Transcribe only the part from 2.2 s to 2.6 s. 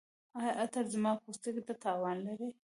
لري؟